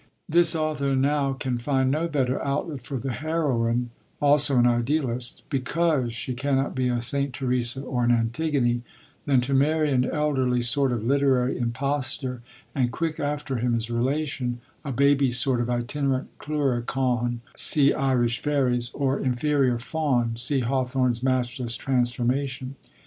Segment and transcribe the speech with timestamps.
[0.27, 6.11] This author now can find no better outlet for the heroine also an Idealist because
[6.11, 7.31] she cannot be a 'St.
[7.31, 8.81] Teresa' or an 'Antigone,'
[9.27, 12.41] than to marry an elderly sort of literary impostor,
[12.73, 18.89] and, quick after him, his relation, a baby sort of itinerant Cluricaune (see Irish Fairies)
[18.95, 22.75] or inferior Faun (see Hawthorne's matchless Transformation).